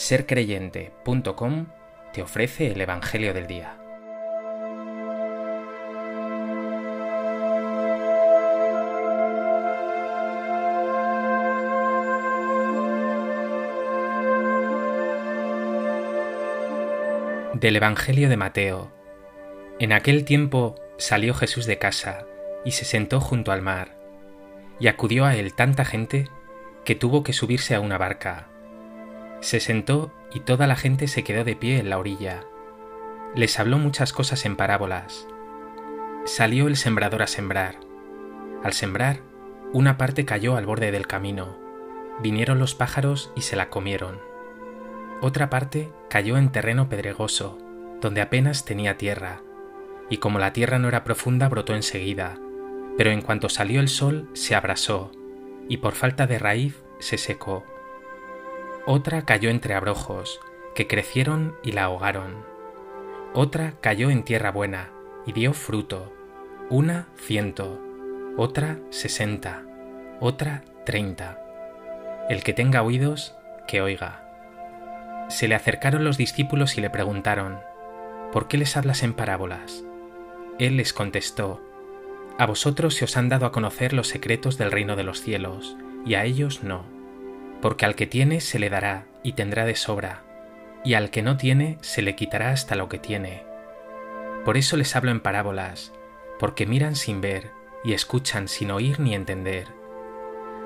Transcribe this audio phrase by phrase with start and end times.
[0.00, 1.66] sercreyente.com
[2.14, 3.76] te ofrece el Evangelio del Día.
[17.52, 18.90] Del Evangelio de Mateo.
[19.78, 22.24] En aquel tiempo salió Jesús de casa
[22.64, 23.98] y se sentó junto al mar,
[24.80, 26.26] y acudió a él tanta gente
[26.86, 28.49] que tuvo que subirse a una barca
[29.40, 32.44] se sentó y toda la gente se quedó de pie en la orilla.
[33.34, 35.26] Les habló muchas cosas en parábolas.
[36.24, 37.76] Salió el sembrador a sembrar.
[38.62, 39.20] Al sembrar,
[39.72, 41.56] una parte cayó al borde del camino.
[42.20, 44.20] Vinieron los pájaros y se la comieron.
[45.22, 47.58] Otra parte cayó en terreno pedregoso,
[48.00, 49.42] donde apenas tenía tierra,
[50.08, 52.38] y como la tierra no era profunda brotó enseguida,
[52.96, 55.12] pero en cuanto salió el sol se abrasó,
[55.68, 57.64] y por falta de raíz se secó.
[58.86, 60.40] Otra cayó entre abrojos,
[60.74, 62.44] que crecieron y la ahogaron.
[63.34, 64.90] Otra cayó en tierra buena,
[65.26, 66.12] y dio fruto,
[66.70, 67.78] una ciento,
[68.38, 69.62] otra sesenta,
[70.18, 71.38] otra treinta.
[72.30, 73.34] El que tenga oídos,
[73.68, 74.26] que oiga.
[75.28, 77.60] Se le acercaron los discípulos y le preguntaron,
[78.32, 79.84] ¿por qué les hablas en parábolas?
[80.58, 81.60] Él les contestó,
[82.38, 85.76] A vosotros se os han dado a conocer los secretos del reino de los cielos,
[86.06, 86.99] y a ellos no
[87.60, 90.22] porque al que tiene se le dará y tendrá de sobra,
[90.84, 93.44] y al que no tiene se le quitará hasta lo que tiene.
[94.44, 95.92] Por eso les hablo en parábolas,
[96.38, 97.50] porque miran sin ver
[97.84, 99.68] y escuchan sin oír ni entender.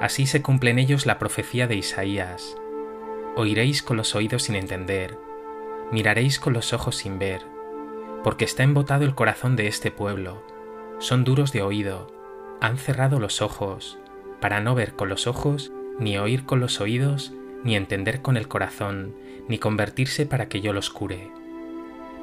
[0.00, 2.56] Así se cumple en ellos la profecía de Isaías.
[3.36, 5.16] Oiréis con los oídos sin entender,
[5.90, 7.42] miraréis con los ojos sin ver,
[8.22, 10.42] porque está embotado el corazón de este pueblo,
[10.98, 12.12] son duros de oído,
[12.60, 13.98] han cerrado los ojos,
[14.40, 17.32] para no ver con los ojos ni oír con los oídos,
[17.64, 19.14] ni entender con el corazón,
[19.48, 21.30] ni convertirse para que yo los cure.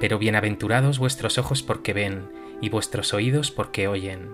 [0.00, 2.28] Pero bienaventurados vuestros ojos porque ven,
[2.60, 4.30] y vuestros oídos porque oyen.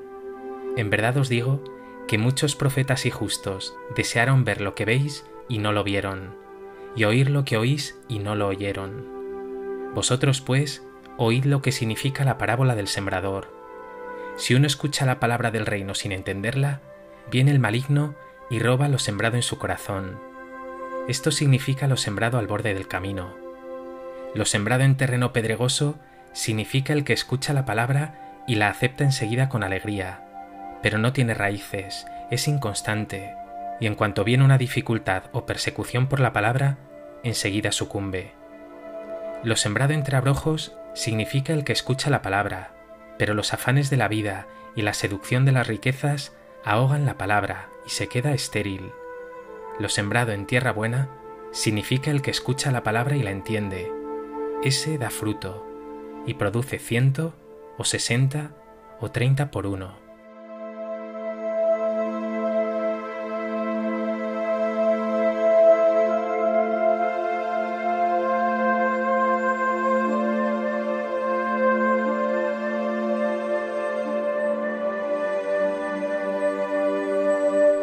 [0.76, 1.62] En verdad os digo
[2.08, 6.34] que muchos profetas y justos desearon ver lo que veis y no lo vieron,
[6.96, 9.92] y oír lo que oís y no lo oyeron.
[9.94, 10.86] Vosotros, pues,
[11.16, 13.52] oíd lo que significa la parábola del sembrador.
[14.36, 16.80] Si uno escucha la palabra del reino sin entenderla,
[17.30, 18.14] viene el maligno
[18.52, 20.20] y roba lo sembrado en su corazón.
[21.08, 23.34] Esto significa lo sembrado al borde del camino.
[24.34, 25.98] Lo sembrado en terreno pedregoso
[26.34, 30.22] significa el que escucha la palabra y la acepta enseguida con alegría,
[30.82, 33.34] pero no tiene raíces, es inconstante,
[33.80, 36.76] y en cuanto viene una dificultad o persecución por la palabra,
[37.22, 38.32] enseguida sucumbe.
[39.42, 42.74] Lo sembrado entre abrojos significa el que escucha la palabra,
[43.16, 44.46] pero los afanes de la vida
[44.76, 46.34] y la seducción de las riquezas
[46.64, 48.92] ahogan la palabra y se queda estéril.
[49.78, 51.08] Lo sembrado en tierra buena
[51.50, 53.90] significa el que escucha la palabra y la entiende.
[54.62, 55.66] Ese da fruto
[56.26, 57.34] y produce ciento
[57.78, 58.52] o sesenta
[59.00, 60.01] o treinta por uno.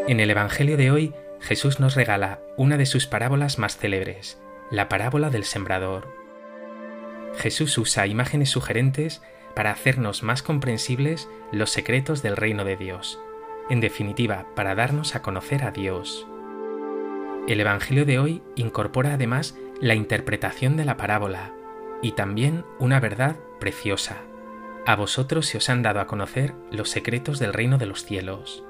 [0.09, 4.89] En el Evangelio de hoy, Jesús nos regala una de sus parábolas más célebres, la
[4.89, 6.07] parábola del sembrador.
[7.37, 9.21] Jesús usa imágenes sugerentes
[9.55, 13.19] para hacernos más comprensibles los secretos del reino de Dios,
[13.69, 16.25] en definitiva, para darnos a conocer a Dios.
[17.47, 21.53] El Evangelio de hoy incorpora además la interpretación de la parábola
[22.01, 24.23] y también una verdad preciosa.
[24.87, 28.63] A vosotros se os han dado a conocer los secretos del reino de los cielos.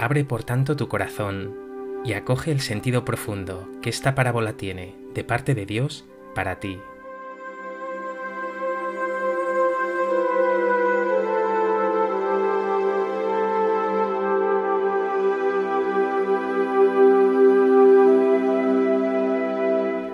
[0.00, 1.54] Abre por tanto tu corazón
[2.04, 6.04] y acoge el sentido profundo que esta parábola tiene de parte de Dios
[6.34, 6.78] para ti.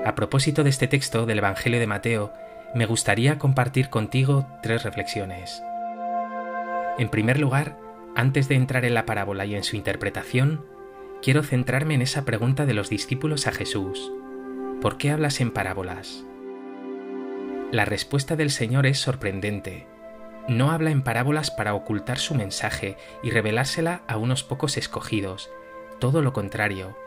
[0.05, 2.33] A propósito de este texto del Evangelio de Mateo,
[2.75, 5.63] me gustaría compartir contigo tres reflexiones.
[6.99, 7.77] En primer lugar,
[8.19, 10.67] antes de entrar en la parábola y en su interpretación,
[11.23, 14.11] quiero centrarme en esa pregunta de los discípulos a Jesús.
[14.81, 16.25] ¿Por qué hablas en parábolas?
[17.71, 19.87] La respuesta del Señor es sorprendente.
[20.49, 25.49] No habla en parábolas para ocultar su mensaje y revelársela a unos pocos escogidos.
[26.01, 26.99] Todo lo contrario.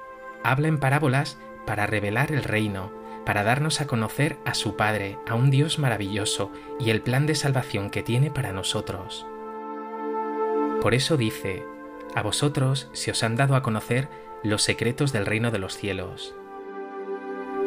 [0.46, 1.38] Habla en parábolas
[1.68, 2.90] para revelar el reino,
[3.26, 7.36] para darnos a conocer a su Padre, a un Dios maravilloso y el plan de
[7.36, 9.28] salvación que tiene para nosotros.
[10.82, 11.64] Por eso dice,
[12.16, 14.10] a vosotros se os han dado a conocer
[14.44, 16.36] los secretos del reino de los cielos.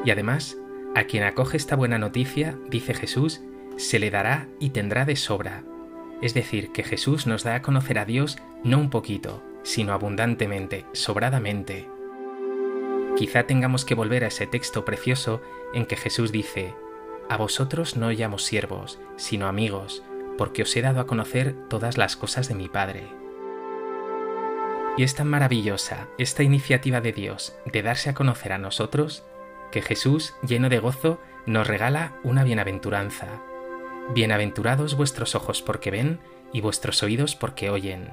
[0.05, 0.58] Y además,
[0.96, 3.40] a quien acoge esta buena noticia, dice Jesús,
[3.76, 5.62] se le dará y tendrá de sobra.
[6.22, 10.84] Es decir, que Jesús nos da a conocer a Dios no un poquito, sino abundantemente,
[10.93, 11.88] sobradamente.
[13.16, 15.40] Quizá tengamos que volver a ese texto precioso
[15.72, 16.75] en que Jesús dice,
[17.28, 20.02] A vosotros no llamo siervos, sino amigos,
[20.36, 23.06] porque os he dado a conocer todas las cosas de mi Padre.
[24.96, 29.25] Y es tan maravillosa esta iniciativa de Dios de darse a conocer a nosotros,
[29.72, 33.26] que Jesús, lleno de gozo, nos regala una bienaventuranza.
[34.14, 36.20] Bienaventurados vuestros ojos porque ven
[36.52, 38.10] y vuestros oídos porque oyen,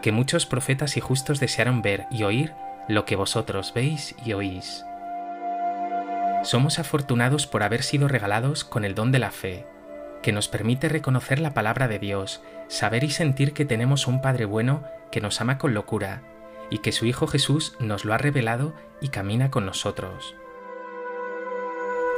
[0.00, 2.52] que muchos profetas y justos desearon ver y oír
[2.88, 4.84] lo que vosotros veis y oís.
[6.42, 9.66] Somos afortunados por haber sido regalados con el don de la fe,
[10.26, 14.44] que nos permite reconocer la palabra de Dios, saber y sentir que tenemos un Padre
[14.44, 14.82] bueno
[15.12, 16.24] que nos ama con locura,
[16.68, 20.34] y que su Hijo Jesús nos lo ha revelado y camina con nosotros.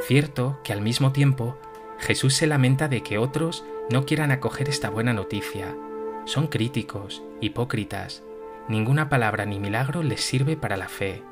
[0.07, 1.59] Cierto que al mismo tiempo
[1.99, 5.77] Jesús se lamenta de que otros no quieran acoger esta buena noticia.
[6.25, 8.23] Son críticos, hipócritas,
[8.69, 11.23] ninguna palabra ni milagro les sirve para la fe.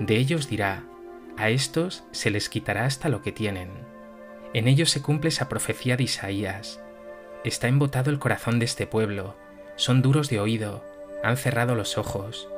[0.00, 0.82] De ellos dirá,
[1.38, 3.93] a estos se les quitará hasta lo que tienen.
[4.54, 6.80] En ellos se cumple esa profecía de Isaías.
[7.42, 9.34] Está embotado el corazón de este pueblo,
[9.74, 10.84] son duros de oído,
[11.24, 12.48] han cerrado los ojos,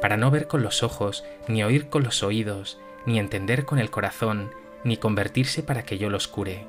[0.00, 3.90] para no ver con los ojos, ni oír con los oídos, ni entender con el
[3.90, 4.50] corazón,
[4.82, 6.66] ni convertirse para que yo los cure.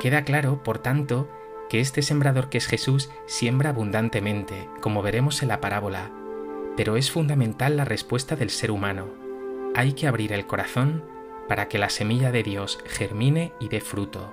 [0.00, 1.28] Queda claro, por tanto,
[1.70, 6.10] que este sembrador que es Jesús siembra abundantemente, como veremos en la parábola,
[6.76, 9.06] pero es fundamental la respuesta del ser humano.
[9.76, 11.11] Hay que abrir el corazón
[11.48, 14.32] para que la semilla de Dios germine y dé fruto.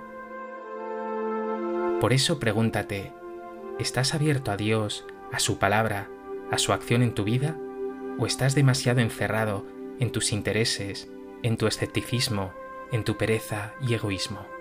[1.99, 3.11] Por eso pregúntate,
[3.77, 6.09] ¿estás abierto a Dios, a su palabra,
[6.51, 7.57] a su acción en tu vida?
[8.17, 9.65] ¿O estás demasiado encerrado
[9.99, 11.09] en tus intereses,
[11.43, 12.53] en tu escepticismo,
[12.91, 14.58] en tu pereza y egoísmo?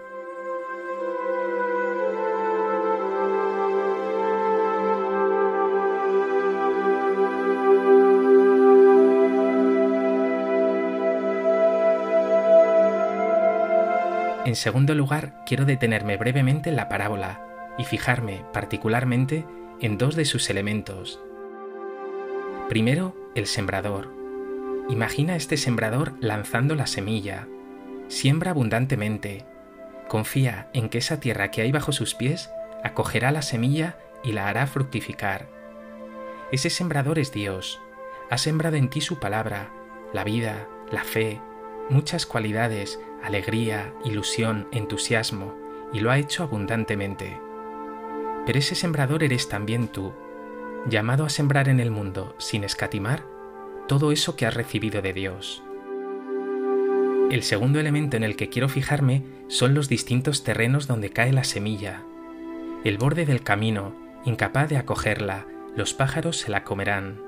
[14.45, 17.43] En segundo lugar, quiero detenerme brevemente en la parábola
[17.77, 19.45] y fijarme particularmente
[19.81, 21.21] en dos de sus elementos.
[22.69, 24.13] Primero, el sembrador.
[24.89, 27.47] Imagina este sembrador lanzando la semilla.
[28.09, 29.45] Siembra abundantemente.
[30.09, 32.51] Confía en que esa tierra que hay bajo sus pies
[32.85, 35.47] acogerá la semilla y la hará fructificar.
[36.53, 37.81] Ese sembrador es Dios.
[38.31, 39.71] Ha sembrado en ti su palabra,
[40.13, 41.41] la vida, la fe,
[41.91, 45.55] muchas cualidades, alegría, ilusión, entusiasmo,
[45.93, 47.39] y lo ha hecho abundantemente.
[48.47, 50.13] Pero ese sembrador eres también tú,
[50.89, 53.25] llamado a sembrar en el mundo sin escatimar
[53.87, 55.63] todo eso que has recibido de Dios.
[57.31, 61.45] El segundo elemento en el que quiero fijarme son los distintos terrenos donde cae la
[61.45, 62.03] semilla.
[62.85, 63.95] El borde del camino,
[64.25, 67.28] incapaz de acogerla, los pájaros se la comerán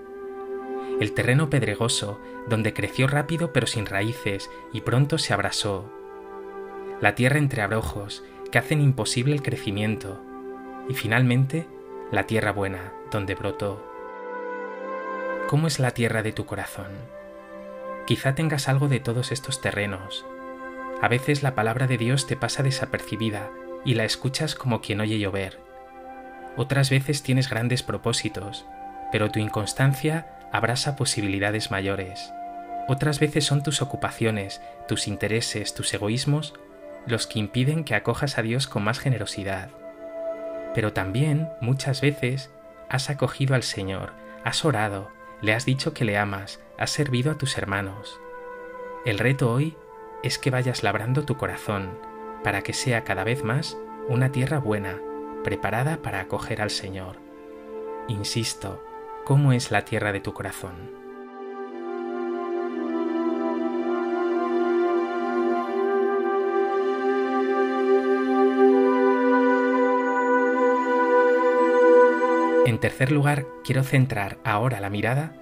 [1.01, 5.91] el terreno pedregoso, donde creció rápido pero sin raíces y pronto se abrasó.
[7.01, 10.21] La tierra entre abrojos, que hacen imposible el crecimiento.
[10.89, 11.67] Y finalmente,
[12.13, 13.83] la tierra buena, donde brotó.
[15.49, 16.93] ¿Cómo es la tierra de tu corazón?
[18.07, 20.27] Quizá tengas algo de todos estos terrenos.
[21.01, 23.51] A veces la palabra de Dios te pasa desapercibida
[23.85, 25.59] y la escuchas como quien oye llover.
[26.57, 28.67] Otras veces tienes grandes propósitos,
[29.13, 32.33] pero tu inconstancia abrasa posibilidades mayores.
[32.89, 36.55] Otras veces son tus ocupaciones, tus intereses, tus egoísmos
[37.07, 39.71] los que impiden que acojas a Dios con más generosidad.
[40.75, 42.51] Pero también, muchas veces,
[42.89, 44.13] has acogido al Señor,
[44.45, 48.21] has orado, le has dicho que le amas, has servido a tus hermanos.
[49.05, 49.77] El reto hoy
[50.23, 51.99] es que vayas labrando tu corazón,
[52.45, 53.77] para que sea cada vez más
[54.09, 54.99] una tierra buena,
[55.43, 57.17] preparada para acoger al Señor.
[58.09, 58.83] Insisto,
[59.25, 61.01] ¿Cómo es la tierra de tu corazón?
[72.67, 75.35] En tercer lugar, quiero centrar ahora la mirada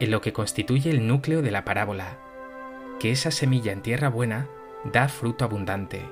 [0.00, 2.18] en lo que constituye el núcleo de la parábola,
[3.00, 4.48] que esa semilla en tierra buena
[4.92, 6.02] da fruto abundante.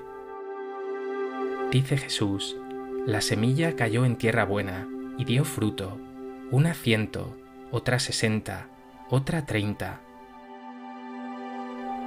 [1.71, 2.57] Dice Jesús,
[3.07, 4.88] la semilla cayó en tierra buena
[5.19, 5.99] y dio fruto,
[6.52, 7.35] una ciento,
[7.71, 8.66] otra sesenta,
[9.09, 10.00] otra treinta.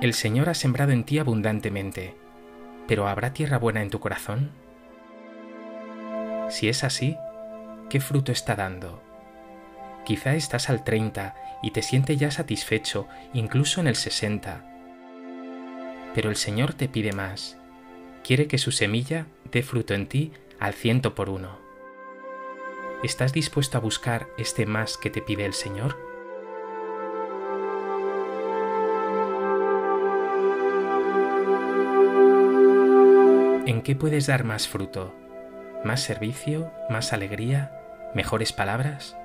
[0.04, 2.14] El Señor ha sembrado en ti abundantemente,
[2.88, 4.52] pero ¿habrá tierra buena en tu corazón?
[6.50, 7.18] Si es así,
[7.90, 9.02] ¿qué fruto está dando?
[10.06, 11.34] Quizá estás al treinta
[11.64, 14.64] y te sientes ya satisfecho, incluso en el sesenta,
[16.14, 17.58] Pero el Señor te pide más.
[18.24, 21.65] Quiere que su semilla dé fruto en ti al ciento por uno.
[23.06, 25.96] ¿Estás dispuesto a buscar este más que te pide el Señor?
[33.68, 35.14] ¿En qué puedes dar más fruto?
[35.84, 36.72] ¿Más servicio?
[36.90, 37.80] ¿Más alegría?
[38.16, 39.16] ¿Mejores palabras?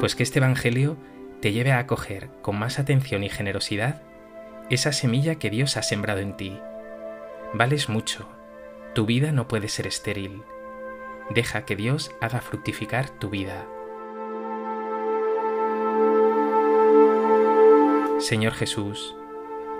[0.00, 0.98] Pues que este Evangelio
[1.44, 4.00] te lleve a acoger con más atención y generosidad
[4.70, 6.58] esa semilla que Dios ha sembrado en ti.
[7.52, 8.26] Vales mucho,
[8.94, 10.42] tu vida no puede ser estéril.
[11.28, 13.66] Deja que Dios haga fructificar tu vida.
[18.20, 19.14] Señor Jesús,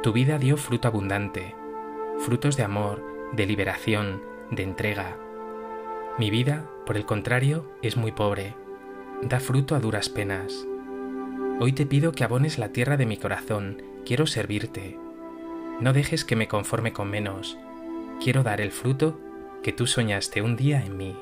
[0.03, 1.55] tu vida dio fruto abundante,
[2.19, 3.03] frutos de amor,
[3.33, 5.17] de liberación, de entrega.
[6.19, 8.55] Mi vida, por el contrario, es muy pobre
[9.23, 10.67] da fruto a duras penas.
[11.61, 14.99] Hoy te pido que abones la tierra de mi corazón, quiero servirte.
[15.81, 17.57] No dejes que me conforme con menos,
[18.23, 19.21] quiero dar el fruto
[19.63, 21.17] que tú soñaste un día en mí.